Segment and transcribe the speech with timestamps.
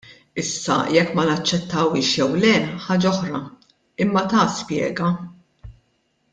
[0.43, 2.55] Issa jekk ma naċċettawhiex jew le,
[2.87, 3.45] ħaġa oħra,
[4.07, 5.15] imma ta spjega.